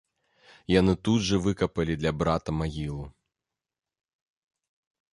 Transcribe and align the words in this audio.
Яны 0.79 0.93
тут 1.07 1.19
жа 1.27 1.37
выкапалі 1.45 1.93
для 2.01 2.11
брата 2.23 2.49
магілу. 2.63 3.05